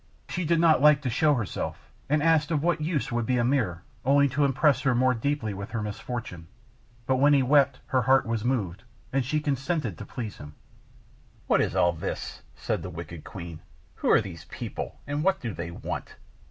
She 0.29 0.45
did 0.45 0.59
not 0.59 0.81
like 0.81 0.99
to 1.03 1.11
show 1.11 1.35
herself, 1.35 1.91
and 2.09 2.23
asked 2.23 2.49
of 2.49 2.63
what 2.63 2.81
use 2.81 3.11
would 3.11 3.27
be 3.27 3.37
a 3.37 3.43
mirror, 3.43 3.83
only 4.03 4.27
to 4.29 4.43
impress 4.45 4.81
her 4.81 4.95
more 4.95 5.13
deeply 5.13 5.53
with 5.53 5.69
her 5.69 5.81
misfortune; 5.83 6.47
but 7.05 7.17
when 7.17 7.33
he 7.33 7.43
wept, 7.43 7.79
her 7.85 8.01
heart 8.01 8.25
was 8.25 8.43
moved, 8.43 8.81
and 9.13 9.23
she 9.23 9.39
consented, 9.39 9.99
to 9.99 10.05
please 10.07 10.37
him. 10.39 10.55
"What 11.45 11.61
is 11.61 11.75
all 11.75 11.93
this?" 11.93 12.41
said 12.55 12.81
the 12.81 12.89
wicked 12.89 13.23
queen. 13.23 13.59
"Who 13.97 14.09
are 14.09 14.21
these 14.21 14.45
people? 14.45 14.99
and 15.05 15.23
what 15.23 15.39
do 15.39 15.53
they 15.53 15.69
want?" 15.69 16.15